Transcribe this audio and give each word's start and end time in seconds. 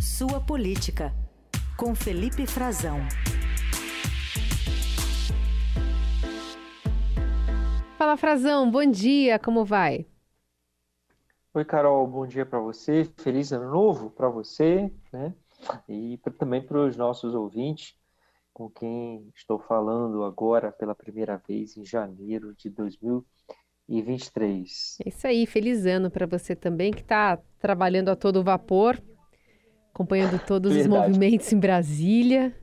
Sua 0.00 0.40
Política, 0.40 1.12
com 1.76 1.94
Felipe 1.94 2.46
Frazão. 2.46 2.96
Fala, 7.98 8.16
Frazão, 8.16 8.70
bom 8.70 8.90
dia, 8.90 9.38
como 9.38 9.62
vai? 9.62 10.06
Oi, 11.52 11.66
Carol, 11.66 12.06
bom 12.06 12.26
dia 12.26 12.46
para 12.46 12.58
você. 12.58 13.04
Feliz 13.18 13.52
ano 13.52 13.70
novo 13.70 14.08
para 14.08 14.30
você, 14.30 14.90
né? 15.12 15.34
E 15.86 16.18
também 16.38 16.62
para 16.62 16.86
os 16.86 16.96
nossos 16.96 17.34
ouvintes, 17.34 17.94
com 18.54 18.70
quem 18.70 19.30
estou 19.36 19.58
falando 19.58 20.24
agora 20.24 20.72
pela 20.72 20.94
primeira 20.94 21.36
vez 21.36 21.76
em 21.76 21.84
janeiro 21.84 22.54
de 22.54 22.70
2023. 22.70 24.96
É 25.04 25.10
isso 25.10 25.26
aí, 25.26 25.46
feliz 25.46 25.84
ano 25.84 26.10
para 26.10 26.24
você 26.24 26.56
também, 26.56 26.90
que 26.90 27.02
está 27.02 27.38
trabalhando 27.58 28.08
a 28.08 28.16
todo 28.16 28.42
vapor, 28.42 28.98
acompanhando 30.00 30.40
todos 30.46 30.74
os 30.74 30.86
movimentos 30.86 31.52
em 31.52 31.58
Brasília. 31.58 32.54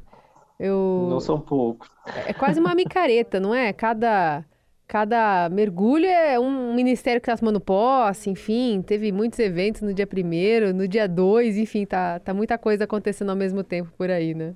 Eu... 0.59 1.08
Não 1.09 1.20
são 1.20 1.40
poucos. 1.40 1.88
É 2.26 2.34
quase 2.34 2.59
uma 2.59 2.73
micareta, 2.73 3.40
não 3.40 3.54
é? 3.54 3.72
Cada, 3.72 4.44
cada 4.88 5.48
mergulho 5.50 6.08
é 6.08 6.40
um 6.40 6.73
ministério 6.73 7.22
que 7.22 7.30
está 7.30 7.38
tomando 7.38 7.62
posse, 7.62 8.31
enfim, 8.31 8.81
teve 8.81 9.12
muitos 9.12 9.38
eventos 9.38 9.81
no 9.81 9.94
dia 9.94 10.08
primeiro, 10.08 10.73
no 10.73 10.88
dia 10.88 11.08
dois, 11.08 11.58
enfim, 11.58 11.86
tá, 11.86 12.20
tá 12.20 12.34
muita 12.34 12.58
coisa 12.58 12.86
acontecendo 12.86 13.30
ao 13.30 13.36
mesmo 13.36 13.64
tempo 13.64 13.92
por 13.95 14.09
aí, 14.09 14.34
né? 14.34 14.56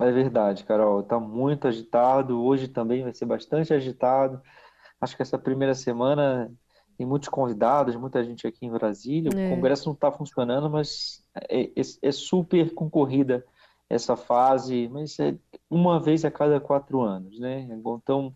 É 0.00 0.12
verdade, 0.12 0.62
Carol. 0.62 1.00
Está 1.00 1.18
muito 1.18 1.66
agitado. 1.66 2.38
Hoje 2.38 2.68
também 2.68 3.02
vai 3.02 3.14
ser 3.14 3.24
bastante 3.24 3.72
agitado. 3.72 4.42
Acho 5.00 5.16
que 5.16 5.22
essa 5.22 5.38
primeira 5.38 5.74
semana 5.74 6.52
tem 6.96 7.06
muitos 7.06 7.28
convidados, 7.28 7.96
muita 7.96 8.24
gente 8.24 8.46
aqui 8.46 8.66
em 8.66 8.70
Brasília. 8.70 9.30
É. 9.34 9.46
O 9.46 9.54
Congresso 9.54 9.86
não 9.86 9.94
está 9.94 10.10
funcionando, 10.10 10.70
mas 10.70 11.24
é, 11.48 11.64
é, 11.64 11.82
é, 12.02 12.12
super 12.12 12.72
concorrida 12.72 13.44
essa 13.88 14.16
fase, 14.16 14.88
mas 14.88 15.18
é 15.20 15.36
uma 15.70 16.00
vez 16.00 16.24
a 16.24 16.30
cada 16.30 16.58
quatro 16.58 17.02
anos, 17.02 17.38
né? 17.38 17.68
Então, 17.70 18.34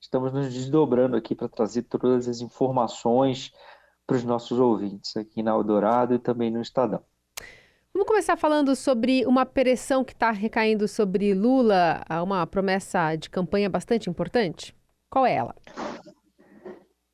estamos 0.00 0.32
nos 0.32 0.52
desdobrando 0.52 1.16
aqui 1.16 1.34
para 1.34 1.48
trazer 1.48 1.82
todas 1.84 2.28
as 2.28 2.40
informações 2.40 3.52
para 4.06 4.16
os 4.16 4.24
nossos 4.24 4.58
ouvintes 4.58 5.16
aqui 5.16 5.42
na 5.42 5.52
Eldorado 5.52 6.14
e 6.14 6.18
também 6.18 6.50
no 6.50 6.60
Estadão. 6.60 7.00
Vamos 7.94 8.08
começar 8.08 8.36
falando 8.36 8.74
sobre 8.74 9.24
uma 9.26 9.46
pressão 9.46 10.02
que 10.02 10.12
está 10.12 10.30
recaindo 10.30 10.88
sobre 10.88 11.34
Lula, 11.34 12.02
uma 12.22 12.46
promessa 12.46 13.14
de 13.16 13.30
campanha 13.30 13.68
bastante 13.68 14.10
importante. 14.10 14.74
Qual 15.10 15.26
é 15.26 15.34
ela? 15.34 15.54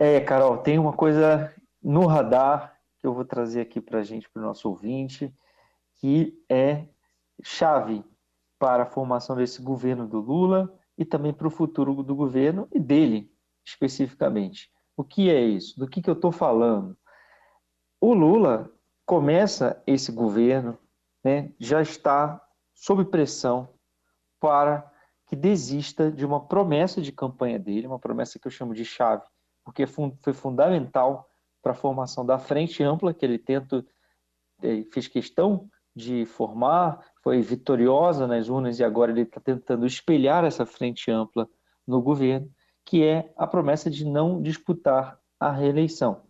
É, 0.00 0.20
Carol, 0.20 0.58
tem 0.58 0.78
uma 0.78 0.92
coisa 0.92 1.52
no 1.82 2.06
radar 2.06 2.78
que 3.00 3.06
eu 3.06 3.12
vou 3.12 3.24
trazer 3.24 3.60
aqui 3.60 3.80
para 3.80 3.98
a 3.98 4.02
gente, 4.05 4.30
para 4.30 4.40
o 4.40 4.44
nosso 4.44 4.68
ouvinte, 4.68 5.34
que 5.96 6.40
é 6.48 6.86
chave 7.42 8.05
para 8.60 8.84
a 8.84 8.86
formação 8.86 9.34
desse 9.34 9.60
governo 9.60 10.06
do 10.06 10.20
Lula 10.20 10.72
e 10.96 11.05
também 11.05 11.32
para 11.32 11.48
o 11.48 11.50
futuro 11.50 12.00
do 12.05 12.14
governo 12.14 12.68
e 12.72 12.78
dele, 12.78 13.32
especificamente. 13.64 14.70
O 14.96 15.02
que 15.02 15.30
é 15.30 15.40
isso? 15.40 15.78
Do 15.78 15.88
que, 15.88 16.00
que 16.00 16.10
eu 16.10 16.14
estou 16.14 16.30
falando? 16.30 16.96
O 18.00 18.14
Lula 18.14 18.70
começa 19.05 19.83
esse 19.84 20.12
governo, 20.12 20.78
né, 21.24 21.52
já 21.58 21.83
está 21.83 22.40
sob 22.72 23.05
pressão 23.05 23.68
para 24.38 24.88
que 25.27 25.34
desista 25.34 26.10
de 26.10 26.24
uma 26.24 26.46
promessa 26.46 27.02
de 27.02 27.10
campanha 27.10 27.58
dele, 27.58 27.88
uma 27.88 27.98
promessa 27.98 28.38
que 28.38 28.46
eu 28.46 28.52
chamo 28.52 28.74
de 28.74 28.84
chave, 28.84 29.24
porque 29.69 29.86
foi 29.86 30.33
fundamental 30.33 31.28
para 31.62 31.72
a 31.72 31.74
formação 31.74 32.24
da 32.24 32.38
frente 32.38 32.83
ampla 32.83 33.12
que 33.12 33.22
ele 33.22 33.38
tenta, 33.38 33.84
eh, 34.62 34.83
fez 34.91 35.06
questão 35.06 35.69
de 35.94 36.24
formar, 36.24 37.05
foi 37.22 37.42
vitoriosa 37.42 38.27
nas 38.27 38.48
urnas 38.48 38.78
e 38.78 38.84
agora 38.84 39.11
ele 39.11 39.22
está 39.22 39.39
tentando 39.39 39.84
espelhar 39.84 40.42
essa 40.42 40.64
frente 40.64 41.11
ampla 41.11 41.46
no 41.86 42.01
governo, 42.01 42.51
que 42.83 43.05
é 43.05 43.30
a 43.36 43.46
promessa 43.46 43.90
de 43.90 44.06
não 44.06 44.40
disputar 44.40 45.20
a 45.39 45.52
reeleição. 45.52 46.23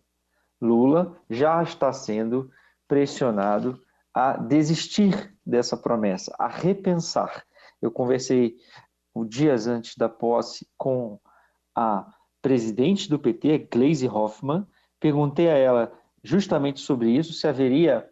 Lula 0.61 1.17
já 1.29 1.63
está 1.63 1.93
sendo 1.93 2.51
pressionado 2.89 3.81
a 4.13 4.35
desistir 4.35 5.33
dessa 5.45 5.77
promessa, 5.77 6.35
a 6.37 6.49
repensar. 6.49 7.45
Eu 7.81 7.89
conversei 7.89 8.57
dias 9.29 9.65
antes 9.65 9.95
da 9.95 10.09
posse 10.09 10.67
com 10.77 11.17
a 11.73 12.05
presidente 12.41 13.09
do 13.09 13.19
PT, 13.19 13.69
Gleisi 13.71 14.07
Hoffmann, 14.07 14.65
perguntei 14.99 15.49
a 15.49 15.57
ela 15.57 15.91
justamente 16.23 16.79
sobre 16.79 17.09
isso, 17.09 17.33
se 17.33 17.47
haveria 17.47 18.07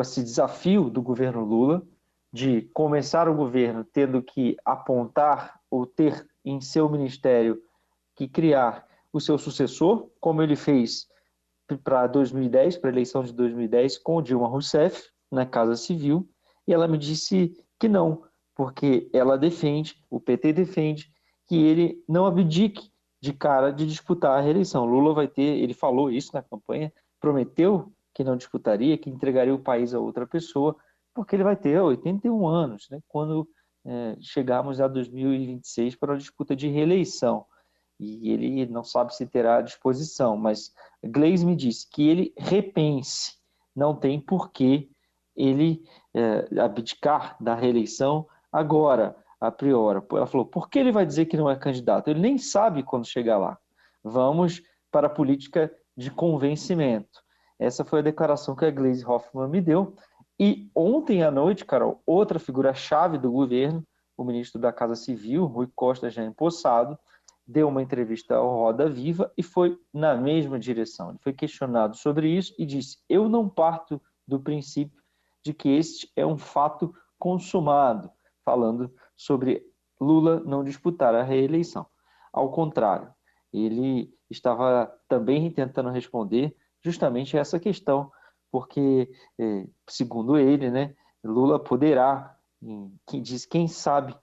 esse 0.00 0.22
desafio 0.22 0.90
do 0.90 1.00
governo 1.00 1.44
Lula 1.44 1.82
de 2.32 2.62
começar 2.74 3.28
o 3.28 3.34
governo 3.34 3.84
tendo 3.84 4.22
que 4.22 4.56
apontar 4.64 5.60
ou 5.70 5.86
ter 5.86 6.26
em 6.44 6.60
seu 6.60 6.88
ministério 6.88 7.60
que 8.14 8.28
criar 8.28 8.86
o 9.12 9.20
seu 9.20 9.38
sucessor, 9.38 10.10
como 10.20 10.42
ele 10.42 10.56
fez 10.56 11.06
para 11.82 12.06
2010, 12.06 12.78
para 12.78 12.90
a 12.90 12.92
eleição 12.92 13.22
de 13.22 13.32
2010, 13.32 13.98
com 13.98 14.22
Dilma 14.22 14.48
Rousseff 14.48 15.08
na 15.30 15.46
Casa 15.46 15.76
Civil, 15.76 16.28
e 16.66 16.72
ela 16.72 16.88
me 16.88 16.98
disse 16.98 17.54
que 17.78 17.88
não, 17.88 18.24
porque 18.54 19.08
ela 19.12 19.38
defende, 19.38 19.94
o 20.10 20.20
PT 20.20 20.52
defende, 20.52 21.10
que 21.46 21.56
ele 21.56 22.02
não 22.08 22.26
abdique 22.26 22.90
de 23.20 23.32
cara 23.32 23.72
de 23.72 23.86
disputar 23.86 24.38
a 24.38 24.40
reeleição. 24.40 24.84
Lula 24.84 25.14
vai 25.14 25.28
ter, 25.28 25.42
ele 25.42 25.74
falou 25.74 26.10
isso 26.10 26.30
na 26.34 26.42
campanha, 26.42 26.92
prometeu 27.20 27.92
que 28.14 28.24
não 28.24 28.36
disputaria, 28.36 28.98
que 28.98 29.10
entregaria 29.10 29.54
o 29.54 29.58
país 29.58 29.94
a 29.94 30.00
outra 30.00 30.26
pessoa, 30.26 30.76
porque 31.14 31.36
ele 31.36 31.44
vai 31.44 31.56
ter 31.56 31.80
81 31.80 32.46
anos, 32.46 32.88
né, 32.90 33.00
quando 33.08 33.48
é, 33.84 34.16
chegarmos 34.20 34.80
a 34.80 34.88
2026 34.88 35.96
para 35.96 36.14
a 36.14 36.16
disputa 36.16 36.54
de 36.54 36.68
reeleição. 36.68 37.46
E 37.98 38.30
ele 38.30 38.66
não 38.66 38.84
sabe 38.84 39.14
se 39.14 39.26
terá 39.26 39.60
disposição, 39.60 40.36
mas 40.36 40.72
Gleis 41.02 41.42
me 41.42 41.56
disse 41.56 41.88
que 41.90 42.08
ele 42.08 42.32
repense, 42.36 43.36
não 43.74 43.94
tem 43.94 44.20
por 44.20 44.52
que 44.52 44.88
ele 45.36 45.82
é, 46.14 46.60
abdicar 46.60 47.36
da 47.40 47.54
reeleição 47.54 48.26
agora, 48.52 49.16
a 49.40 49.50
priori. 49.50 50.00
Ela 50.12 50.26
falou, 50.26 50.46
por 50.46 50.68
que 50.68 50.78
ele 50.78 50.92
vai 50.92 51.06
dizer 51.06 51.26
que 51.26 51.36
não 51.36 51.50
é 51.50 51.56
candidato? 51.56 52.08
Ele 52.08 52.20
nem 52.20 52.38
sabe 52.38 52.82
quando 52.82 53.06
chegar 53.06 53.38
lá. 53.38 53.58
Vamos 54.02 54.62
para 54.90 55.06
a 55.06 55.10
política 55.10 55.72
de 55.96 56.10
convencimento. 56.10 57.22
Essa 57.58 57.84
foi 57.84 58.00
a 58.00 58.02
declaração 58.02 58.54
que 58.54 58.64
a 58.64 58.70
Gleisi 58.70 59.04
Hoffmann 59.04 59.48
me 59.48 59.60
deu. 59.60 59.94
E 60.38 60.70
ontem 60.74 61.22
à 61.22 61.30
noite, 61.30 61.64
Carol, 61.64 62.00
outra 62.06 62.38
figura-chave 62.38 63.18
do 63.18 63.32
governo, 63.32 63.84
o 64.16 64.24
ministro 64.24 64.60
da 64.60 64.72
Casa 64.72 64.94
Civil, 64.94 65.44
Rui 65.46 65.68
Costa, 65.74 66.08
já 66.08 66.24
empossado, 66.24 66.96
deu 67.46 67.68
uma 67.68 67.82
entrevista 67.82 68.36
ao 68.36 68.48
Roda 68.48 68.88
Viva 68.88 69.32
e 69.36 69.42
foi 69.42 69.76
na 69.92 70.14
mesma 70.14 70.58
direção. 70.58 71.10
Ele 71.10 71.18
foi 71.18 71.32
questionado 71.32 71.96
sobre 71.96 72.28
isso 72.28 72.54
e 72.58 72.64
disse: 72.66 72.98
Eu 73.08 73.28
não 73.28 73.48
parto 73.48 74.00
do 74.26 74.38
princípio 74.38 75.02
de 75.42 75.52
que 75.54 75.70
este 75.70 76.10
é 76.14 76.26
um 76.26 76.36
fato 76.36 76.94
consumado, 77.18 78.10
falando 78.44 78.92
sobre 79.18 79.62
Lula 80.00 80.40
não 80.40 80.64
disputar 80.64 81.14
a 81.14 81.24
reeleição. 81.24 81.84
Ao 82.32 82.50
contrário, 82.50 83.12
ele 83.52 84.10
estava 84.30 84.90
também 85.08 85.50
tentando 85.50 85.90
responder 85.90 86.56
justamente 86.80 87.36
essa 87.36 87.58
questão, 87.58 88.12
porque, 88.50 89.10
é, 89.38 89.66
segundo 89.88 90.38
ele, 90.38 90.70
né, 90.70 90.94
Lula 91.22 91.58
poderá, 91.58 92.34
quem 93.06 93.20
diz, 93.20 93.44
quem 93.44 93.66
sabe 93.66 94.16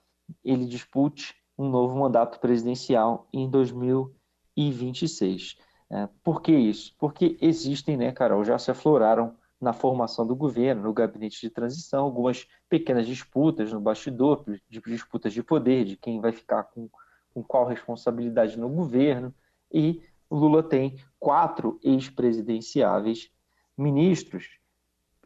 ele 0.44 0.66
dispute 0.66 1.36
um 1.58 1.70
novo 1.70 1.98
mandato 1.98 2.40
presidencial 2.40 3.28
em 3.34 3.50
2026. 3.50 5.58
É, 5.90 6.08
por 6.24 6.42
que 6.42 6.54
isso? 6.54 6.96
Porque 6.98 7.38
existem, 7.42 7.98
né, 7.98 8.12
Carol, 8.12 8.44
já 8.44 8.58
se 8.58 8.72
afloraram 8.72 9.36
na 9.60 9.74
formação 9.74 10.26
do 10.26 10.36
governo, 10.36 10.84
no 10.84 10.94
gabinete 10.94 11.42
de 11.42 11.50
transição, 11.50 12.04
algumas 12.04 12.48
pequenas 12.70 13.08
disputas 13.08 13.72
no 13.72 13.80
bastidor, 13.80 14.44
disputas 14.70 15.34
de 15.34 15.42
poder, 15.42 15.86
de 15.86 15.96
quem 15.96 16.20
vai 16.20 16.32
ficar 16.32 16.64
com, 16.64 16.90
com 17.34 17.44
qual 17.44 17.66
responsabilidade 17.66 18.58
no 18.60 18.70
governo, 18.70 19.34
e 19.72 20.02
Lula 20.30 20.64
tem 20.64 20.98
quatro 21.20 21.80
ex-presidenciáveis 21.84 23.30
ministros, 23.78 24.60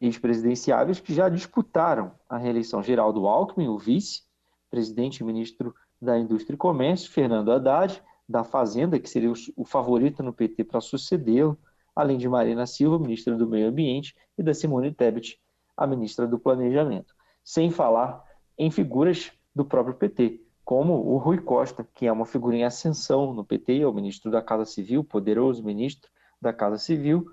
ex-presidenciáveis 0.02 1.00
que 1.00 1.14
já 1.14 1.30
disputaram 1.30 2.12
a 2.28 2.38
reeleição. 2.38 2.82
Geraldo 2.82 3.28
Alckmin, 3.28 3.68
o 3.68 3.78
vice, 3.78 4.24
presidente 4.70 5.20
e 5.20 5.24
ministro 5.24 5.76
da 6.02 6.18
Indústria 6.18 6.56
e 6.56 6.58
Comércio, 6.58 7.12
Fernando 7.12 7.52
Haddad, 7.52 8.02
da 8.28 8.44
Fazenda, 8.44 9.00
que 9.00 9.10
seria 9.10 9.34
o, 9.56 9.66
favorito 9.66 10.22
no 10.22 10.32
PT 10.32 10.64
para 10.64 10.80
sucedê-lo, 10.80 11.58
além 12.00 12.18
de 12.18 12.30
Marina 12.30 12.66
Silva, 12.66 12.98
ministra 12.98 13.36
do 13.36 13.46
Meio 13.46 13.68
Ambiente, 13.68 14.16
e 14.38 14.42
da 14.42 14.54
Simone 14.54 14.94
Tebet, 14.94 15.38
a 15.76 15.86
ministra 15.86 16.26
do 16.26 16.40
Planejamento. 16.40 17.14
Sem 17.44 17.70
falar 17.70 18.24
em 18.58 18.72
figuras 18.72 19.34
do 19.54 19.66
próprio 19.66 19.96
PT, 19.96 20.40
como 20.64 20.94
o 20.94 21.18
Rui 21.18 21.40
Costa, 21.40 21.86
que 21.94 22.08
é 22.08 22.12
uma 22.12 22.26
figura 22.26 22.56
em 22.56 22.64
ascensão 22.64 23.34
no 23.34 23.44
PT, 23.44 23.82
é 23.82 23.86
o 23.86 23.92
ministro 23.94 24.32
da 24.32 24.42
Casa 24.42 24.64
Civil, 24.64 25.04
poderoso 25.04 25.62
ministro 25.62 26.10
da 26.42 26.54
Casa 26.54 26.78
Civil, 26.78 27.26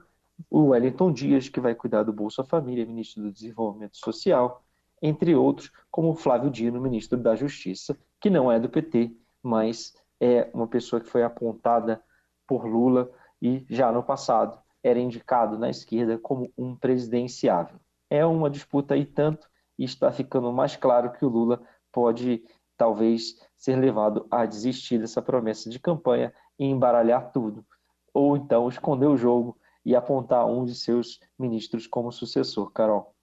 o 0.51 0.71
Wellington 0.71 1.13
Dias, 1.13 1.49
que 1.49 1.61
vai 1.61 1.75
cuidar 1.75 2.03
do 2.03 2.13
Bolsa 2.13 2.43
Família, 2.43 2.85
ministro 2.85 3.23
do 3.23 3.31
Desenvolvimento 3.31 3.97
Social, 3.97 4.65
entre 5.01 5.37
outros, 5.37 5.71
como 5.93 6.11
o 6.11 6.17
Flávio 6.17 6.51
Dino, 6.51 6.81
ministro 6.81 7.17
da 7.17 7.37
Justiça, 7.37 7.97
que 8.21 8.29
não 8.29 8.51
é 8.51 8.59
do 8.59 8.69
PT, 8.69 9.13
mas 9.41 9.95
é 10.21 10.51
uma 10.53 10.67
pessoa 10.67 11.01
que 11.01 11.09
foi 11.09 11.23
apontada 11.23 12.03
por 12.49 12.67
Lula 12.67 13.09
e 13.41 13.65
já 13.69 13.91
no 13.93 14.03
passado 14.03 14.59
era 14.83 14.99
indicado 14.99 15.59
na 15.59 15.69
esquerda 15.69 16.19
como 16.19 16.53
um 16.57 16.75
presidenciável. 16.77 17.79
É 18.09 18.25
uma 18.25 18.49
disputa 18.49 18.95
aí 18.95 19.05
tanto 19.05 19.49
e 19.79 19.85
está 19.85 20.13
ficando 20.13 20.53
mais 20.53 20.77
claro 20.77 21.13
que 21.13 21.25
o 21.25 21.29
Lula 21.29 21.61
pode 21.93 22.43
talvez 22.77 23.35
ser 23.57 23.77
levado 23.77 24.27
a 24.31 24.45
desistir 24.45 24.99
dessa 24.99 25.23
promessa 25.23 25.69
de 25.69 25.79
campanha 25.79 26.33
e 26.59 26.65
embaralhar 26.65 27.33
tudo, 27.33 27.65
ou 28.13 28.37
então 28.37 28.69
esconder 28.69 29.07
o 29.07 29.17
jogo 29.17 29.59
e 29.85 29.95
apontar 29.95 30.47
um 30.47 30.65
de 30.65 30.75
seus 30.75 31.21
ministros 31.39 31.87
como 31.87 32.13
sucessor, 32.13 32.71
Carol. 32.73 33.15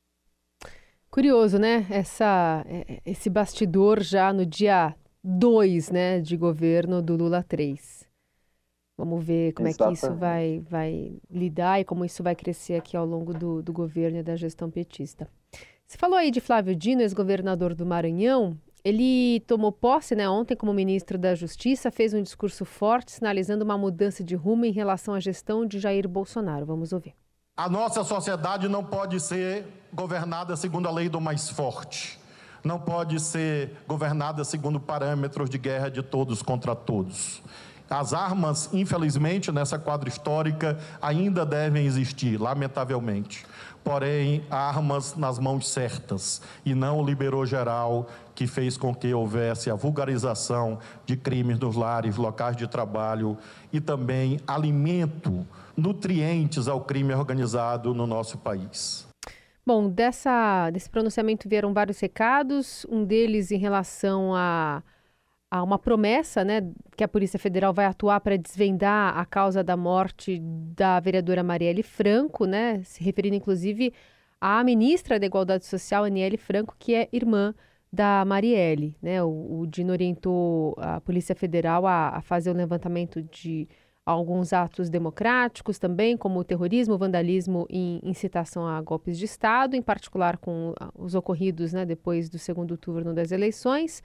Curioso, 1.09 1.59
né? 1.59 1.86
Essa, 1.92 2.63
é, 2.68 3.01
esse 3.06 3.30
bastidor 3.30 4.01
já 4.01 4.33
no 4.33 4.45
dia 4.45 4.95
2 5.24 5.92
né, 5.92 6.19
de 6.19 6.36
governo 6.36 7.01
do 7.01 7.16
Lula 7.16 7.44
3. 7.44 8.03
Vamos 8.98 9.24
ver 9.24 9.54
como 9.54 9.68
Exatamente. 9.68 9.98
é 9.98 10.01
que 10.01 10.06
isso 10.06 10.19
vai, 10.19 10.63
vai 10.69 11.18
lidar 11.30 11.80
e 11.80 11.86
como 11.86 12.06
isso 12.06 12.22
vai 12.22 12.36
crescer 12.36 12.75
aqui 12.75 12.95
ao 12.95 13.06
longo 13.06 13.34
do, 13.34 13.62
do 13.63 13.74
governo 13.74 14.19
e 14.19 14.24
da 14.24 14.36
gestão 14.36 14.69
petista. 14.69 15.28
Você 15.88 15.98
falou 15.98 16.18
aí 16.18 16.31
de 16.31 16.40
Flávio 16.40 16.75
Dino, 16.75 17.01
ex-governador 17.01 17.74
do 17.74 17.86
Maranhão. 17.86 18.57
Ele 18.84 19.40
tomou 19.48 19.72
posse 19.72 20.16
né, 20.16 20.30
ontem 20.30 20.56
como 20.56 20.74
ministro 20.74 21.18
da 21.18 21.34
Justiça, 21.34 21.90
fez 21.90 22.13
um 22.13 22.22
discurso 22.22 22.66
forte, 22.66 23.12
sinalizando 23.12 23.63
uma 23.63 23.78
mudança 23.78 24.24
de 24.24 24.36
rumo 24.36 24.66
em 24.66 24.72
relação 24.72 25.13
à 25.13 25.19
gestão 25.19 25.66
de 25.66 25.80
Jair 25.80 26.07
Bolsonaro. 26.07 26.66
Vamos 26.66 26.92
ouvir. 26.92 27.16
A 27.56 27.69
nossa 27.69 28.04
sociedade 28.04 28.68
não 28.68 28.84
pode 28.84 29.19
ser 29.19 29.66
governada 29.94 30.56
segundo 30.56 30.88
a 30.88 30.92
lei 30.92 31.07
do 31.07 31.22
mais 31.22 31.50
forte. 31.50 32.19
Não 32.63 32.80
pode 32.80 33.19
ser 33.19 33.72
governada 33.88 34.44
segundo 34.44 34.80
parâmetros 34.80 35.50
de 35.50 35.57
guerra 35.57 35.90
de 35.90 36.01
todos 36.01 36.42
contra 36.42 36.75
todos. 36.75 37.44
As 37.94 38.12
armas, 38.12 38.74
infelizmente, 38.74 39.51
nessa 39.51 39.78
quadra 39.78 40.10
histórica 40.10 40.80
ainda 41.00 41.45
devem 41.45 41.86
existir, 41.86 42.42
lamentavelmente. 42.42 43.45
Porém, 43.84 44.44
armas 44.50 45.16
nas 45.16 45.38
mãos 45.38 45.69
certas 45.69 46.42
e 46.66 46.74
não 46.74 47.00
o 47.00 47.06
liberou 47.06 47.45
geral 47.45 48.10
que 48.34 48.48
fez 48.48 48.78
com 48.78 48.95
que 48.95 49.13
houvesse 49.13 49.69
a 49.69 49.75
vulgarização 49.75 50.80
de 51.06 51.16
crimes 51.16 51.60
nos 51.60 51.75
lares, 51.75 52.18
locais 52.18 52.57
de 52.57 52.66
trabalho 52.66 53.38
e 53.72 53.80
também 53.80 54.40
alimento, 54.48 55.45
nutrientes 55.78 56.68
ao 56.68 56.81
crime 56.81 57.13
organizado 57.13 57.94
no 57.94 58.07
nosso 58.07 58.40
país. 58.40 59.07
Bom, 59.63 59.88
dessa, 59.88 60.72
desse 60.72 60.90
pronunciamento 60.90 61.48
vieram 61.48 61.72
vários 61.72 62.00
recados, 62.00 62.88
um 62.90 63.06
deles 63.06 63.51
em 63.51 63.60
relação 63.60 64.34
a, 64.34 64.81
a 65.54 65.62
uma 65.62 65.78
promessa 65.78 66.44
né, 66.44 66.68
que 66.98 67.04
a 67.04 67.08
Polícia 67.08 67.38
Federal 67.38 67.72
vai 67.72 67.86
atuar 67.86 68.20
para 68.22 68.36
desvendar 68.36 69.16
a 69.16 69.24
causa 69.24 69.64
da 69.64 69.78
morte 69.78 70.40
da 70.42 71.00
vereadora 71.00 71.44
Marielle 71.44 71.84
Franco, 71.84 72.46
né, 72.46 72.82
se 72.84 73.04
referindo 73.04 73.36
inclusive 73.36 73.94
à 74.42 74.64
ministra 74.64 75.20
da 75.20 75.28
Igualdade 75.28 75.68
Social, 75.68 76.06
Aniele 76.06 76.38
Franco, 76.38 76.76
que 76.80 76.96
é 76.96 77.08
irmã 77.14 77.54
da 77.92 78.26
Marielle. 78.26 78.98
Né? 79.00 79.22
O, 79.22 79.60
o 79.60 79.68
Dino 79.68 79.92
orientou 79.92 80.74
a 80.80 81.00
Polícia 81.00 81.36
Federal 81.36 81.86
a, 81.86 82.18
a 82.18 82.22
fazer 82.24 82.50
o 82.50 82.54
levantamento 82.56 83.22
de 83.22 83.68
alguns 84.04 84.54
atos 84.54 84.90
democráticos 84.90 85.78
também, 85.78 86.18
como 86.18 86.40
o 86.40 86.44
terrorismo, 86.44 86.98
vandalismo 86.98 87.68
e 87.70 88.00
incitação 88.02 88.68
a 88.68 88.82
golpes 88.82 89.20
de 89.20 89.26
Estado, 89.26 89.76
em 89.76 89.84
particular 89.84 90.38
com 90.38 90.74
os 90.98 91.14
ocorridos 91.14 91.74
né, 91.74 91.86
depois 91.86 92.28
do 92.28 92.40
segundo 92.40 92.76
turno 92.76 93.14
das 93.14 93.32
eleições. 93.32 94.02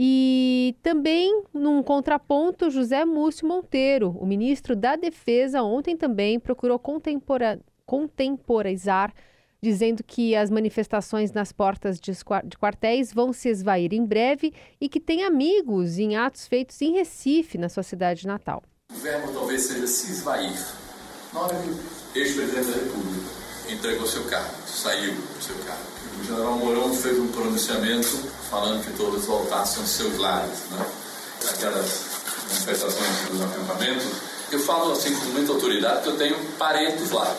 E 0.00 0.76
também, 0.80 1.42
num 1.52 1.82
contraponto, 1.82 2.70
José 2.70 3.04
Múcio 3.04 3.48
Monteiro, 3.48 4.16
o 4.20 4.24
ministro 4.24 4.76
da 4.76 4.94
Defesa, 4.94 5.60
ontem 5.64 5.96
também 5.96 6.38
procurou 6.38 6.78
contempora 6.78 7.60
contemporizar, 7.84 9.12
dizendo 9.60 10.04
que 10.04 10.36
as 10.36 10.50
manifestações 10.50 11.32
nas 11.32 11.50
portas 11.50 11.98
de 11.98 12.12
quartéis 12.56 13.12
vão 13.12 13.32
se 13.32 13.48
esvair 13.48 13.92
em 13.92 14.06
breve 14.06 14.52
e 14.80 14.88
que 14.88 15.00
tem 15.00 15.24
amigos 15.24 15.98
em 15.98 16.14
atos 16.14 16.46
feitos 16.46 16.80
em 16.80 16.92
Recife, 16.92 17.58
na 17.58 17.68
sua 17.68 17.82
cidade 17.82 18.24
natal. 18.24 18.62
O 18.92 18.98
verbo 18.98 19.32
talvez 19.32 19.62
seja 19.62 19.88
se 19.88 20.12
esvair. 20.12 20.56
Na 21.34 21.40
hora 21.40 21.56
que 21.56 22.20
ex-presidente 22.20 22.68
da 22.68 22.84
República 22.84 23.26
entregou 23.68 24.06
seu 24.06 24.22
cargo, 24.26 24.54
saiu 24.64 25.12
do 25.12 25.42
seu 25.42 25.56
cargo, 25.64 25.82
o 26.20 26.24
general 26.24 26.56
Mourão 26.56 26.94
fez 26.94 27.18
um 27.18 27.32
pronunciamento 27.32 28.37
falando 28.50 28.84
que 28.84 28.92
todos 28.96 29.24
voltassem 29.24 29.80
aos 29.80 29.90
seus 29.90 30.16
lares, 30.18 30.58
né? 30.70 30.86
aquelas 31.50 32.04
manifestações 32.48 33.28
dos 33.30 33.42
acampamentos. 33.42 34.06
Eu 34.50 34.60
falo 34.60 34.92
assim 34.92 35.14
com 35.14 35.26
muita 35.26 35.52
autoridade 35.52 36.02
que 36.02 36.08
eu 36.08 36.16
tenho 36.16 36.36
parentes 36.58 37.10
lá. 37.10 37.36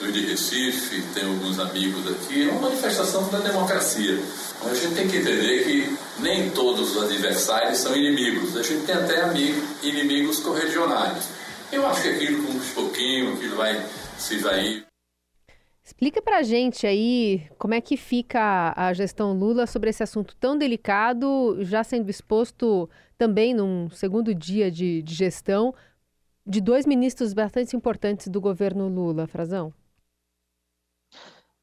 Eu 0.00 0.10
de 0.10 0.24
Recife, 0.24 1.02
tenho 1.14 1.28
alguns 1.28 1.58
amigos 1.58 2.10
aqui. 2.10 2.48
É 2.48 2.52
uma 2.52 2.62
manifestação 2.62 3.28
da 3.28 3.38
democracia. 3.38 4.18
A 4.64 4.74
gente 4.74 4.94
tem 4.94 5.08
que 5.08 5.18
entender 5.18 5.64
que 5.64 5.98
nem 6.18 6.50
todos 6.50 6.96
os 6.96 7.02
adversários 7.02 7.78
são 7.78 7.94
inimigos. 7.94 8.56
A 8.56 8.62
gente 8.62 8.86
tem 8.86 8.94
até 8.94 9.20
amigos, 9.20 9.62
inimigos 9.82 10.38
corregionais. 10.40 11.24
Eu 11.70 11.86
acho 11.86 12.02
que 12.02 12.08
aquilo, 12.08 12.42
com 12.44 12.52
uns 12.52 12.68
pouquinho, 12.68 13.34
aquilo 13.34 13.56
vai 13.56 13.80
se 14.18 14.38
vai. 14.38 14.89
Explica 15.90 16.22
pra 16.22 16.40
gente 16.44 16.86
aí 16.86 17.50
como 17.58 17.74
é 17.74 17.80
que 17.80 17.96
fica 17.96 18.72
a 18.76 18.92
gestão 18.92 19.36
Lula 19.36 19.66
sobre 19.66 19.90
esse 19.90 20.04
assunto 20.04 20.36
tão 20.36 20.56
delicado, 20.56 21.56
já 21.64 21.82
sendo 21.82 22.08
exposto 22.08 22.88
também 23.18 23.52
num 23.52 23.90
segundo 23.90 24.32
dia 24.32 24.70
de, 24.70 25.02
de 25.02 25.12
gestão 25.12 25.74
de 26.46 26.60
dois 26.60 26.86
ministros 26.86 27.32
bastante 27.32 27.74
importantes 27.74 28.28
do 28.28 28.40
governo 28.40 28.86
Lula, 28.86 29.26
Frazão. 29.26 29.74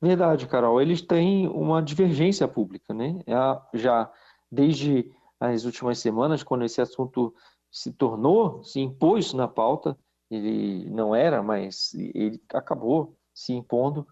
Verdade, 0.02 0.46
Carol. 0.46 0.82
Eles 0.82 1.02
têm 1.02 1.48
uma 1.48 1.82
divergência 1.82 2.50
pública, 2.50 2.94
né? 2.94 3.22
É 3.26 3.78
já 3.78 4.12
desde 4.52 5.10
as 5.40 5.64
últimas 5.64 6.00
semanas, 6.00 6.44
quando 6.44 6.66
esse 6.66 6.82
assunto 6.82 7.34
se 7.72 7.94
tornou, 7.94 8.62
se 8.62 8.82
impôs 8.82 9.34
na 9.34 9.48
pauta, 9.48 9.98
ele 10.30 10.90
não 10.90 11.16
era, 11.16 11.42
mas 11.42 11.94
ele 11.94 12.42
acabou 12.54 13.18
se 13.38 13.54
impondo 13.54 14.08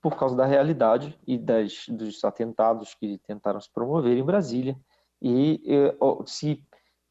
por 0.00 0.16
causa 0.16 0.34
da 0.34 0.46
realidade 0.46 1.18
e 1.26 1.36
das, 1.36 1.84
dos 1.86 2.24
atentados 2.24 2.94
que 2.94 3.18
tentaram 3.18 3.60
se 3.60 3.70
promover 3.70 4.16
em 4.16 4.24
Brasília. 4.24 4.74
E 5.20 5.60
se 6.24 6.64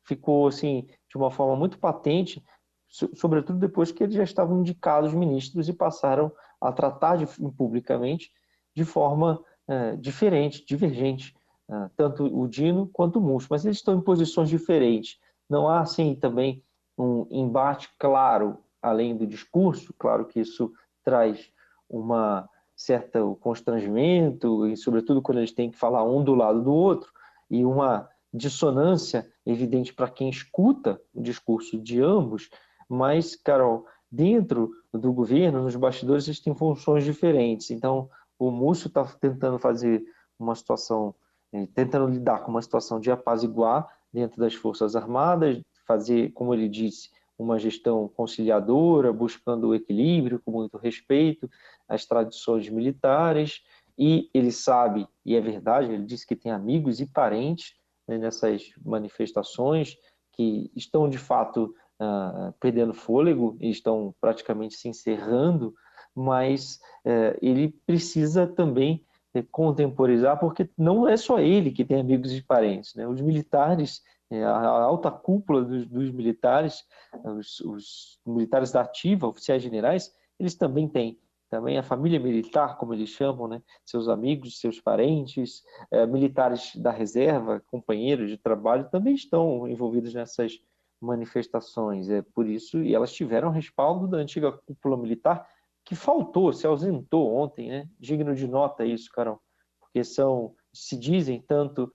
ficou 0.04 0.48
assim 0.48 0.88
de 1.08 1.16
uma 1.16 1.30
forma 1.30 1.56
muito 1.56 1.78
patente, 1.78 2.44
sobretudo 2.88 3.60
depois 3.60 3.92
que 3.92 4.04
eles 4.04 4.16
já 4.16 4.24
estavam 4.24 4.60
indicados 4.62 5.14
ministros 5.14 5.70
e 5.70 5.74
passaram 5.74 6.32
a 6.60 6.72
tratar 6.72 7.18
de, 7.18 7.28
publicamente 7.52 8.32
de 8.76 8.84
forma 8.84 9.40
é, 9.68 9.96
diferente, 9.96 10.66
divergente, 10.66 11.36
é, 11.70 11.90
tanto 11.96 12.26
o 12.26 12.48
Dino 12.48 12.90
quanto 12.92 13.20
o 13.20 13.22
Munch, 13.22 13.46
mas 13.48 13.64
eles 13.64 13.78
estão 13.78 13.96
em 13.96 14.02
posições 14.02 14.50
diferentes. 14.50 15.20
Não 15.48 15.70
há, 15.70 15.82
assim, 15.82 16.16
também 16.16 16.64
um 16.98 17.28
embate 17.30 17.90
claro, 18.00 18.58
além 18.82 19.16
do 19.16 19.28
discurso, 19.28 19.94
claro 20.00 20.26
que 20.26 20.40
isso 20.40 20.74
traz 21.04 21.52
uma 21.90 22.48
certo 22.76 23.38
constrangimento, 23.42 24.66
e 24.68 24.78
sobretudo 24.78 25.22
quando 25.22 25.40
eles 25.40 25.52
têm 25.52 25.70
que 25.70 25.78
falar 25.78 26.04
um 26.04 26.24
do 26.24 26.34
lado 26.34 26.62
do 26.62 26.72
outro, 26.72 27.12
e 27.50 27.66
uma 27.66 28.08
dissonância 28.34 29.28
evidente 29.46 29.94
para 29.94 30.10
quem 30.10 30.30
escuta 30.30 31.02
o 31.14 31.22
discurso 31.22 31.78
de 31.78 32.02
ambos, 32.02 32.50
mas, 32.88 33.36
Carol, 33.36 33.86
dentro 34.12 34.72
do 34.94 35.12
governo, 35.12 35.64
nos 35.64 35.76
bastidores, 35.76 36.28
eles 36.28 36.40
têm 36.40 36.56
funções 36.56 37.04
diferentes. 37.04 37.70
Então, 37.72 38.10
o 38.38 38.50
Múcio 38.50 38.88
está 38.88 39.04
tentando 39.04 39.60
fazer 39.60 40.04
uma 40.38 40.56
situação, 40.56 41.14
eh, 41.52 41.68
tentando 41.76 42.08
lidar 42.08 42.44
com 42.44 42.52
uma 42.52 42.62
situação 42.62 43.00
de 43.00 43.12
apaziguar 43.12 43.88
dentro 44.12 44.40
das 44.40 44.54
Forças 44.54 44.96
Armadas, 44.96 45.60
fazer, 45.86 46.32
como 46.32 46.54
ele 46.54 46.70
disse, 46.70 47.10
uma 47.40 47.58
gestão 47.58 48.08
conciliadora, 48.10 49.14
buscando 49.14 49.70
o 49.70 49.76
equilíbrio, 49.76 50.42
com 50.44 50.52
muito 50.52 50.78
respeito 50.78 51.50
às 51.88 52.06
tradições 52.06 52.70
militares, 52.70 53.62
e 53.98 54.30
ele 54.34 54.52
sabe, 54.52 55.08
e 55.26 55.36
é 55.36 55.42
verdade, 55.42 55.92
ele 55.92 56.06
disse 56.06 56.26
que 56.26 56.36
tem 56.36 56.52
amigos 56.52 57.00
e 57.00 57.06
parentes 57.06 57.74
né, 58.08 58.18
nessas 58.18 58.72
manifestações 58.84 59.98
que 60.32 60.72
estão 60.76 61.10
de 61.10 61.18
fato 61.18 61.76
uh, 62.00 62.54
perdendo 62.60 62.94
fôlego 62.94 63.58
estão 63.60 64.16
praticamente 64.22 64.76
se 64.76 64.88
encerrando, 64.88 65.74
mas 66.16 66.80
uh, 67.06 67.38
ele 67.42 67.70
precisa 67.86 68.48
também 68.48 69.06
contemporizar, 69.44 70.40
porque 70.40 70.70
não 70.78 71.08
é 71.08 71.18
só 71.18 71.40
ele 71.40 71.72
que 71.72 71.86
tem 71.86 72.00
amigos 72.00 72.34
e 72.34 72.42
parentes, 72.42 72.96
né? 72.96 73.08
os 73.08 73.22
militares, 73.22 74.02
eh, 74.30 74.44
a 74.44 74.68
alta 74.68 75.12
cúpula 75.12 75.64
dos, 75.64 75.86
dos 75.88 76.12
militares, 76.12 76.84
os, 77.24 77.60
os, 77.62 78.20
militares 78.26 78.72
da 78.72 78.82
ativa, 78.82 79.28
oficiais 79.28 79.62
generais, 79.62 80.14
eles 80.40 80.56
também 80.56 80.88
têm 80.88 81.20
também 81.50 81.80
a 81.80 81.84
família 81.84 82.20
militar, 82.20 82.78
como 82.78 82.94
eles 82.94 83.10
chamam, 83.10 83.48
né? 83.48 83.62
seus 83.84 84.08
amigos, 84.08 84.60
seus 84.60 84.80
parentes, 84.80 85.64
eh, 85.90 86.06
militares 86.06 86.76
da 86.76 86.92
reserva, 86.92 87.62
companheiros 87.72 88.30
de 88.30 88.38
trabalho, 88.38 88.88
também 88.92 89.16
estão 89.16 89.68
envolvidos 89.68 90.14
nessas 90.14 90.62
manifestações. 91.02 92.10
É 92.10 92.22
por 92.22 92.48
isso, 92.48 92.84
e 92.84 92.94
elas 92.94 93.12
tiveram 93.12 93.50
respaldo 93.50 94.08
da 94.08 94.18
antiga 94.18 94.52
cúpula 94.52 94.96
militar, 94.96 95.48
que 95.90 95.96
faltou, 95.96 96.54
se 96.54 96.68
ausentou 96.68 97.36
ontem, 97.36 97.68
né? 97.68 97.90
digno 98.00 98.36
de 98.36 98.48
nota 98.48 98.86
isso, 98.86 99.10
Carol, 99.12 99.42
porque 99.80 100.04
são, 100.04 100.54
se 100.72 100.96
dizem 100.96 101.42
tanto 101.42 101.92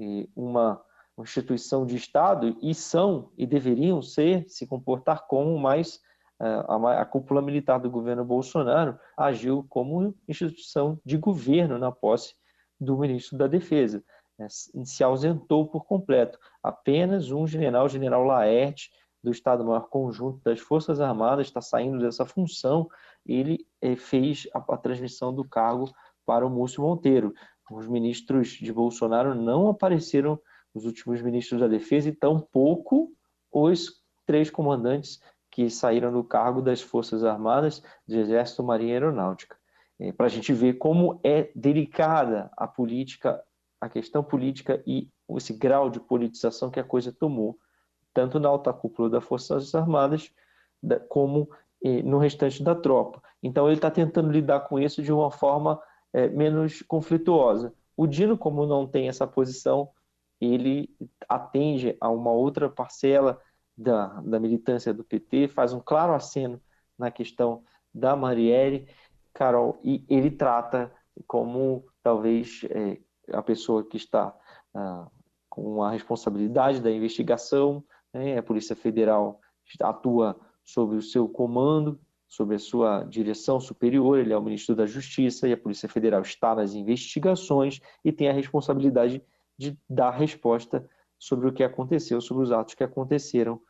eh, 0.00 0.26
uma 0.34 0.82
instituição 1.18 1.84
de 1.84 1.96
Estado 1.96 2.56
e 2.62 2.74
são 2.74 3.30
e 3.36 3.46
deveriam 3.46 4.00
ser, 4.00 4.48
se 4.48 4.66
comportar 4.66 5.26
como, 5.26 5.58
mas 5.58 6.00
eh, 6.40 6.64
a, 6.66 7.02
a 7.02 7.04
cúpula 7.04 7.42
militar 7.42 7.78
do 7.78 7.90
governo 7.90 8.24
Bolsonaro 8.24 8.98
agiu 9.14 9.66
como 9.68 10.14
instituição 10.26 10.98
de 11.04 11.18
governo 11.18 11.76
na 11.76 11.92
posse 11.92 12.34
do 12.80 12.96
ministro 12.96 13.36
da 13.36 13.46
Defesa. 13.46 14.02
Né? 14.38 14.46
Se 14.48 15.04
ausentou 15.04 15.68
por 15.68 15.84
completo. 15.84 16.38
Apenas 16.62 17.30
um 17.30 17.46
general, 17.46 17.86
general 17.86 18.24
Laerte, 18.24 18.90
do 19.22 19.30
Estado-Maior 19.30 19.88
Conjunto 19.88 20.40
das 20.44 20.60
Forças 20.60 21.00
Armadas, 21.00 21.48
está 21.48 21.60
saindo 21.60 21.98
dessa 21.98 22.24
função. 22.24 22.88
Ele 23.26 23.66
eh, 23.80 23.96
fez 23.96 24.48
a, 24.54 24.58
a 24.58 24.76
transmissão 24.76 25.34
do 25.34 25.44
cargo 25.44 25.90
para 26.24 26.46
o 26.46 26.50
Múcio 26.50 26.82
Monteiro. 26.82 27.34
Os 27.70 27.86
ministros 27.86 28.48
de 28.48 28.72
Bolsonaro 28.72 29.34
não 29.34 29.68
apareceram 29.68 30.38
os 30.74 30.84
últimos 30.84 31.22
ministros 31.22 31.60
da 31.60 31.68
Defesa 31.68 32.08
e 32.08 32.12
tampouco 32.12 33.12
os 33.50 34.02
três 34.26 34.50
comandantes 34.50 35.20
que 35.50 35.70
saíram 35.70 36.12
do 36.12 36.22
cargo 36.22 36.60
das 36.60 36.82
Forças 36.82 37.24
Armadas, 37.24 37.82
de 38.06 38.18
Exército, 38.18 38.62
Marinha 38.62 38.90
e 38.90 38.92
Aeronáutica. 38.94 39.56
É, 39.98 40.12
Para 40.12 40.26
a 40.26 40.28
gente 40.28 40.52
ver 40.52 40.74
como 40.74 41.18
é 41.24 41.50
delicada 41.54 42.50
a 42.56 42.68
política, 42.68 43.42
a 43.80 43.88
questão 43.88 44.22
política 44.22 44.82
e 44.86 45.08
esse 45.30 45.54
grau 45.54 45.88
de 45.88 45.98
politização 45.98 46.70
que 46.70 46.78
a 46.78 46.84
coisa 46.84 47.12
tomou, 47.12 47.58
tanto 48.12 48.38
na 48.38 48.48
alta 48.48 48.72
cúpula 48.72 49.08
das 49.08 49.24
Forças 49.24 49.74
Armadas, 49.74 50.30
como 51.08 51.48
eh, 51.50 51.56
no 52.04 52.18
restante 52.18 52.62
da 52.62 52.74
tropa. 52.74 53.22
Então 53.42 53.66
ele 53.66 53.76
está 53.76 53.90
tentando 53.90 54.30
lidar 54.30 54.60
com 54.60 54.78
isso 54.78 55.02
de 55.02 55.12
uma 55.12 55.30
forma 55.30 55.80
eh, 56.12 56.28
menos 56.28 56.82
conflituosa. 56.82 57.72
O 57.96 58.06
Dino, 58.06 58.36
como 58.36 58.66
não 58.66 58.86
tem 58.86 59.08
essa 59.08 59.26
posição, 59.26 59.90
ele 60.40 60.90
atende 61.28 61.96
a 62.00 62.10
uma 62.10 62.30
outra 62.30 62.68
parcela 62.68 63.40
da, 63.76 64.08
da 64.20 64.40
militância 64.40 64.92
do 64.92 65.04
PT, 65.04 65.48
faz 65.48 65.72
um 65.72 65.80
claro 65.80 66.14
aceno 66.14 66.60
na 66.98 67.10
questão 67.10 67.62
da 67.94 68.16
Marielle, 68.16 68.88
Carol, 69.32 69.78
e 69.84 70.04
ele 70.08 70.30
trata 70.30 70.92
como 71.26 71.86
talvez 72.02 72.62
é, 72.70 72.98
a 73.32 73.42
pessoa 73.42 73.84
que 73.86 73.96
está 73.96 74.34
ah, 74.74 75.08
com 75.48 75.82
a 75.82 75.90
responsabilidade 75.90 76.80
da 76.80 76.90
investigação, 76.90 77.84
né, 78.12 78.38
a 78.38 78.42
Polícia 78.42 78.76
Federal 78.76 79.40
atua 79.80 80.38
sob 80.66 80.96
o 80.96 81.02
seu 81.02 81.26
comando, 81.26 81.98
sob 82.28 82.54
a 82.54 82.58
sua 82.58 83.04
direção 83.04 83.58
superior, 83.58 84.18
ele 84.18 84.32
é 84.32 84.36
o 84.36 84.42
ministro 84.42 84.74
da 84.74 84.84
Justiça 84.84 85.48
e 85.48 85.52
a 85.52 85.56
Polícia 85.56 85.88
Federal 85.88 86.20
está 86.20 86.54
nas 86.54 86.74
investigações 86.74 87.80
e 88.04 88.12
tem 88.12 88.28
a 88.28 88.32
responsabilidade 88.32 89.22
de 89.56 89.78
dar 89.88 90.10
resposta 90.10 90.86
sobre 91.18 91.48
o 91.48 91.52
que 91.52 91.62
aconteceu, 91.62 92.20
sobre 92.20 92.42
os 92.42 92.52
atos 92.52 92.74
que 92.74 92.84
aconteceram, 92.84 93.60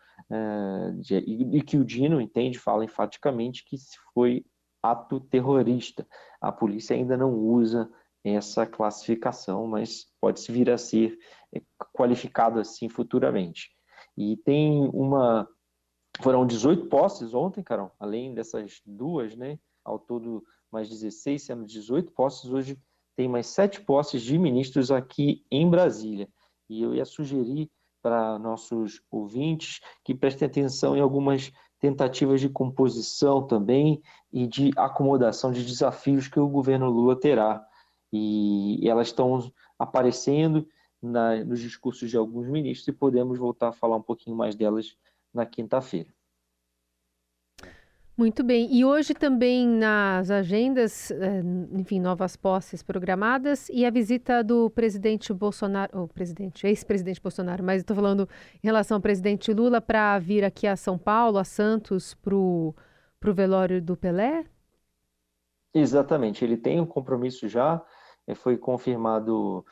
de, 1.00 1.16
e, 1.18 1.62
que 1.62 1.76
o 1.76 1.84
Dino 1.84 2.20
entende, 2.20 2.58
fala 2.58 2.84
enfaticamente 2.84 3.64
que 3.64 3.76
foi 4.12 4.44
ato 4.82 5.20
terrorista. 5.20 6.06
A 6.40 6.50
polícia 6.50 6.96
ainda 6.96 7.16
não 7.16 7.32
usa 7.32 7.88
essa 8.24 8.66
classificação, 8.66 9.66
mas 9.66 10.06
pode 10.20 10.40
vir 10.50 10.70
a 10.70 10.78
ser 10.78 11.16
é, 11.54 11.62
qualificado 11.92 12.58
assim 12.58 12.88
futuramente. 12.88 13.70
E 14.16 14.36
tem 14.38 14.90
uma. 14.92 15.48
Foram 16.20 16.46
18 16.46 16.87
posses 16.87 17.35
ontem, 17.35 17.62
Carol, 17.62 17.90
além 17.99 18.35
dessas 18.35 18.80
duas, 18.85 19.37
né? 19.37 19.58
Ao 19.85 19.99
todo, 19.99 20.44
mais 20.70 20.88
16, 20.88 21.42
sendo 21.42 21.64
18 21.64 22.12
posses. 22.12 22.50
Hoje 22.50 22.78
tem 23.14 23.28
mais 23.28 23.46
sete 23.46 23.80
posses 23.80 24.23
de 24.23 24.38
ministros 24.38 24.90
aqui 24.90 25.44
em 25.50 25.68
Brasília. 25.68 26.28
E 26.68 26.82
eu 26.82 26.94
ia 26.94 27.04
sugerir 27.04 27.70
para 28.02 28.38
nossos 28.38 29.00
ouvintes 29.11 29.80
que 30.04 30.14
prestem 30.14 30.46
atenção 30.46 30.96
em 30.96 31.00
algumas 31.00 31.52
tentativas 31.78 32.40
de 32.40 32.49
composição 32.49 33.46
também 33.46 34.00
e 34.32 34.46
de 34.46 34.70
acomodação 34.76 35.52
de 35.52 35.64
desafios 35.64 36.28
que 36.28 36.40
o 36.40 36.49
governo 36.49 36.88
Lula 36.88 37.18
terá. 37.18 37.64
E 38.12 38.88
elas 38.88 39.08
estão 39.08 39.52
aparecendo 39.78 40.66
na, 41.02 41.44
nos 41.44 41.61
discursos 41.61 42.08
de 42.08 42.16
alguns 42.16 42.49
ministros 42.49 42.88
e 42.88 42.92
podemos 42.92 43.38
voltar 43.38 43.68
a 43.68 43.73
falar 43.73 43.96
um 43.96 44.02
pouquinho 44.02 44.37
mais 44.37 44.54
delas 44.54 44.96
na 45.36 45.46
quinta-feira. 45.46 46.08
Muito 48.18 48.42
bem. 48.42 48.74
E 48.74 48.82
hoje 48.82 49.12
também 49.12 49.68
nas 49.68 50.30
agendas, 50.30 51.10
eh, 51.10 51.42
enfim, 51.72 52.00
novas 52.00 52.34
posses 52.34 52.82
programadas 52.82 53.68
e 53.68 53.84
a 53.84 53.90
visita 53.90 54.42
do 54.42 54.70
presidente 54.70 55.34
Bolsonaro, 55.34 56.04
o 56.04 56.08
presidente, 56.08 56.66
ex-presidente 56.66 57.20
Bolsonaro, 57.20 57.62
mas 57.62 57.82
estou 57.82 57.94
falando 57.94 58.26
em 58.64 58.66
relação 58.66 58.96
ao 58.96 59.02
presidente 59.02 59.52
Lula 59.52 59.82
para 59.82 60.18
vir 60.18 60.44
aqui 60.44 60.66
a 60.66 60.76
São 60.76 60.96
Paulo, 60.96 61.36
a 61.36 61.44
Santos, 61.44 62.14
para 62.14 62.34
o 62.34 62.74
velório 63.34 63.82
do 63.82 63.94
Pelé? 63.98 64.46
Exatamente. 65.74 66.42
Ele 66.42 66.56
tem 66.56 66.80
um 66.80 66.86
compromisso 66.86 67.46
já, 67.46 67.84
eh, 68.26 68.34
foi 68.34 68.56
confirmado 68.56 69.62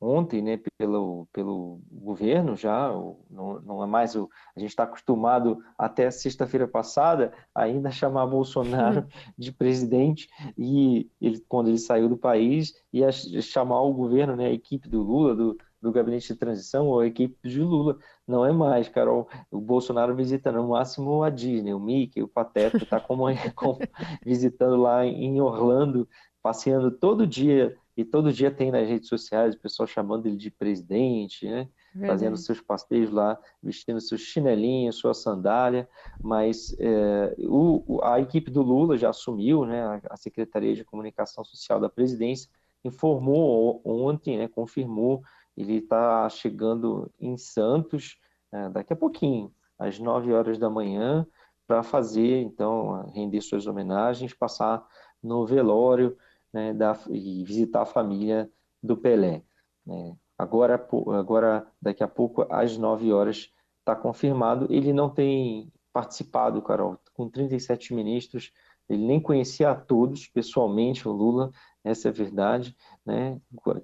ontem, 0.00 0.42
né, 0.42 0.60
pelo, 0.76 1.26
pelo 1.32 1.80
governo 1.90 2.56
já, 2.56 2.90
não, 3.30 3.60
não 3.60 3.82
é 3.82 3.86
mais 3.86 4.14
o. 4.14 4.28
A 4.56 4.60
gente 4.60 4.70
está 4.70 4.84
acostumado 4.84 5.58
até 5.76 6.10
sexta-feira 6.10 6.66
passada 6.66 7.32
ainda 7.54 7.90
chamar 7.90 8.26
Bolsonaro 8.26 9.06
de 9.36 9.52
presidente, 9.52 10.28
e 10.56 11.10
ele, 11.20 11.40
quando 11.48 11.68
ele 11.68 11.78
saiu 11.78 12.08
do 12.08 12.16
país, 12.16 12.74
ia 12.92 13.10
chamar 13.12 13.82
o 13.82 13.92
governo, 13.92 14.36
né, 14.36 14.46
a 14.46 14.52
equipe 14.52 14.88
do 14.88 15.02
Lula, 15.02 15.34
do, 15.34 15.56
do 15.80 15.92
gabinete 15.92 16.32
de 16.32 16.38
transição, 16.38 16.86
ou 16.86 17.00
a 17.00 17.06
equipe 17.06 17.36
de 17.48 17.60
Lula. 17.60 17.98
Não 18.26 18.44
é 18.44 18.52
mais, 18.52 18.88
Carol. 18.88 19.28
O 19.50 19.60
Bolsonaro 19.60 20.14
visita 20.14 20.50
no 20.52 20.68
máximo 20.68 21.22
a 21.22 21.30
Disney, 21.30 21.72
o 21.72 21.80
Mickey, 21.80 22.22
o 22.22 22.28
Pateta, 22.28 22.78
está 22.78 23.00
como, 23.00 23.24
como 23.54 23.78
visitando 24.24 24.76
lá 24.76 25.06
em 25.06 25.40
Orlando, 25.40 26.08
passeando 26.42 26.90
todo 26.90 27.26
dia 27.26 27.76
e 27.98 28.04
todo 28.04 28.32
dia 28.32 28.48
tem 28.48 28.70
nas 28.70 28.88
redes 28.88 29.08
sociais 29.08 29.56
o 29.56 29.58
pessoal 29.58 29.84
chamando 29.84 30.26
ele 30.26 30.36
de 30.36 30.52
presidente, 30.52 31.48
né? 31.48 31.68
Fazendo 32.06 32.36
seus 32.36 32.60
passeios 32.60 33.10
lá, 33.10 33.36
vestindo 33.60 34.00
seu 34.00 34.16
chinelinho, 34.16 34.92
sua 34.92 35.12
sandália, 35.12 35.88
mas 36.22 36.76
é, 36.78 37.34
o, 37.40 37.98
a 38.04 38.20
equipe 38.20 38.52
do 38.52 38.62
Lula 38.62 38.96
já 38.96 39.10
assumiu, 39.10 39.66
né? 39.66 39.82
A, 39.82 40.00
a 40.10 40.16
Secretaria 40.16 40.76
de 40.76 40.84
Comunicação 40.84 41.44
Social 41.44 41.80
da 41.80 41.88
Presidência 41.88 42.48
informou 42.84 43.82
ontem, 43.84 44.38
né? 44.38 44.46
Confirmou, 44.46 45.20
ele 45.56 45.78
está 45.78 46.28
chegando 46.28 47.10
em 47.18 47.36
Santos 47.36 48.16
é, 48.52 48.68
daqui 48.68 48.92
a 48.92 48.96
pouquinho, 48.96 49.52
às 49.76 49.98
9 49.98 50.32
horas 50.32 50.56
da 50.56 50.70
manhã, 50.70 51.26
para 51.66 51.82
fazer, 51.82 52.42
então, 52.42 53.10
render 53.12 53.40
suas 53.40 53.66
homenagens, 53.66 54.32
passar 54.32 54.86
no 55.20 55.44
velório 55.44 56.16
né, 56.52 56.72
da, 56.72 56.98
e 57.10 57.44
visitar 57.44 57.82
a 57.82 57.86
família 57.86 58.50
do 58.82 58.96
Pelé. 58.96 59.42
Né. 59.86 60.16
Agora, 60.36 60.74
agora, 61.18 61.66
daqui 61.80 62.02
a 62.02 62.08
pouco, 62.08 62.46
às 62.50 62.76
9 62.76 63.12
horas, 63.12 63.50
está 63.80 63.96
confirmado. 63.96 64.66
Ele 64.70 64.92
não 64.92 65.10
tem 65.10 65.72
participado, 65.92 66.62
Carol, 66.62 66.98
com 67.14 67.28
37 67.28 67.92
ministros, 67.92 68.52
ele 68.88 69.04
nem 69.04 69.20
conhecia 69.20 69.70
a 69.70 69.74
todos 69.74 70.26
pessoalmente, 70.28 71.06
o 71.06 71.12
Lula, 71.12 71.50
essa 71.84 72.08
é 72.08 72.10
a 72.10 72.14
verdade, 72.14 72.76
né? 73.04 73.40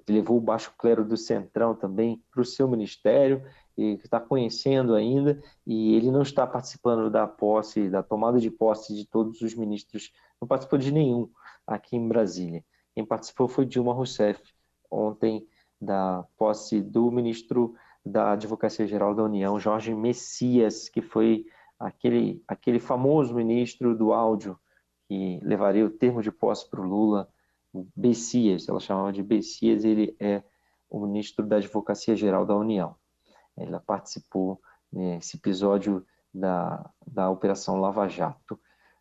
levou 0.07 0.37
o 0.37 0.41
baixo 0.41 0.73
clero 0.77 1.05
do 1.05 1.15
Centrão 1.15 1.75
também 1.75 2.23
para 2.31 2.41
o 2.41 2.45
seu 2.45 2.67
ministério, 2.67 3.43
e 3.77 3.93
está 3.93 4.19
conhecendo 4.19 4.95
ainda, 4.95 5.39
e 5.65 5.95
ele 5.95 6.09
não 6.09 6.21
está 6.21 6.47
participando 6.47 7.09
da 7.09 7.27
posse, 7.27 7.89
da 7.89 8.01
tomada 8.01 8.39
de 8.39 8.49
posse 8.49 8.95
de 8.95 9.05
todos 9.05 9.41
os 9.41 9.53
ministros, 9.53 10.11
não 10.39 10.47
participou 10.47 10.79
de 10.79 10.91
nenhum 10.91 11.29
aqui 11.65 11.95
em 11.95 12.07
Brasília. 12.07 12.63
Quem 12.93 13.05
participou 13.05 13.47
foi 13.47 13.65
Dilma 13.65 13.93
Rousseff, 13.93 14.41
ontem, 14.89 15.47
da 15.79 16.25
posse 16.37 16.81
do 16.81 17.11
ministro 17.11 17.75
da 18.05 18.33
Advocacia 18.33 18.87
Geral 18.87 19.13
da 19.13 19.23
União, 19.23 19.59
Jorge 19.59 19.93
Messias, 19.93 20.87
que 20.87 21.01
foi 21.01 21.45
aquele, 21.79 22.43
aquele 22.47 22.79
famoso 22.79 23.33
ministro 23.33 23.97
do 23.97 24.13
áudio 24.13 24.57
que 25.07 25.39
levaria 25.43 25.85
o 25.85 25.89
termo 25.89 26.21
de 26.21 26.31
posse 26.31 26.69
para 26.69 26.81
o 26.81 26.87
Lula, 26.87 27.29
Bessias, 27.95 28.69
ela 28.69 28.79
chamava 28.79 29.11
de 29.11 29.21
Bessias, 29.21 29.83
ele 29.83 30.15
é 30.19 30.41
o 30.89 30.99
ministro 31.05 31.45
da 31.45 31.57
Advocacia 31.57 32.15
Geral 32.15 32.45
da 32.45 32.55
União. 32.55 32.95
Ela 33.57 33.79
participou 33.79 34.61
nesse 34.91 35.37
episódio 35.37 36.05
da, 36.33 36.89
da 37.05 37.29
Operação 37.29 37.79
Lava 37.79 38.07
Jato. 38.07 38.59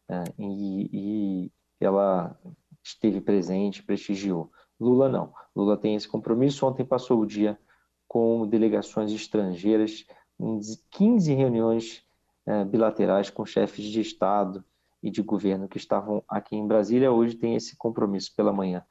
é, 0.08 0.24
e, 0.38 0.90
e 0.92 1.52
ela 1.80 2.38
esteve 2.82 3.20
presente, 3.20 3.82
prestigiou. 3.82 4.50
Lula 4.78 5.08
não. 5.08 5.32
Lula 5.54 5.76
tem 5.76 5.94
esse 5.94 6.08
compromisso. 6.08 6.66
Ontem 6.66 6.84
passou 6.84 7.20
o 7.20 7.26
dia 7.26 7.58
com 8.06 8.46
delegações 8.46 9.10
estrangeiras, 9.12 10.06
em 10.38 10.60
15 10.90 11.32
reuniões 11.32 12.04
é, 12.46 12.64
bilaterais 12.64 13.30
com 13.30 13.44
chefes 13.44 13.86
de 13.86 14.00
Estado 14.00 14.64
e 15.02 15.10
de 15.10 15.22
governo 15.22 15.68
que 15.68 15.78
estavam 15.78 16.22
aqui 16.28 16.56
em 16.56 16.66
Brasília. 16.66 17.10
Hoje 17.10 17.34
tem 17.34 17.56
esse 17.56 17.76
compromisso 17.76 18.34
pela 18.34 18.52
manhã 18.52 18.84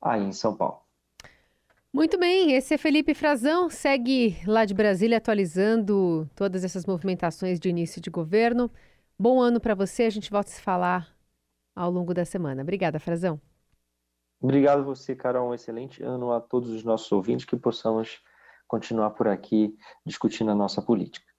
aí 0.00 0.22
em 0.22 0.32
São 0.32 0.56
Paulo. 0.56 0.80
Muito 1.92 2.18
bem, 2.18 2.52
esse 2.52 2.74
é 2.74 2.78
Felipe 2.78 3.14
Frazão, 3.14 3.70
segue 3.70 4.36
lá 4.48 4.64
de 4.64 4.74
Brasília 4.74 5.18
atualizando 5.18 6.28
todas 6.34 6.64
essas 6.64 6.84
movimentações 6.84 7.60
de 7.60 7.68
início 7.68 8.00
de 8.00 8.10
governo. 8.10 8.68
Bom 9.16 9.40
ano 9.40 9.60
para 9.60 9.76
você, 9.76 10.02
a 10.02 10.10
gente 10.10 10.28
volta 10.28 10.50
a 10.50 10.52
se 10.52 10.60
falar 10.60 11.13
ao 11.74 11.90
longo 11.90 12.14
da 12.14 12.24
semana. 12.24 12.62
Obrigada, 12.62 12.98
Frazão. 13.00 13.40
Obrigado 14.40 14.80
a 14.80 14.84
você, 14.84 15.14
Carol. 15.16 15.50
Um 15.50 15.54
excelente 15.54 16.02
ano 16.02 16.32
a 16.32 16.40
todos 16.40 16.70
os 16.70 16.84
nossos 16.84 17.10
ouvintes, 17.10 17.46
que 17.46 17.56
possamos 17.56 18.22
continuar 18.66 19.10
por 19.10 19.28
aqui 19.28 19.76
discutindo 20.04 20.50
a 20.50 20.54
nossa 20.54 20.82
política. 20.82 21.33